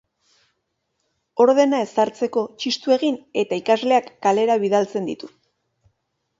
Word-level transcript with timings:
Ordena 1.45 1.81
ezartzeko 1.87 2.43
txistu 2.63 2.97
egin 2.97 3.21
eta 3.45 3.61
ikasleak 3.63 4.11
kalera 4.27 4.59
bidaltzen 4.67 5.09
ditu. 5.15 5.35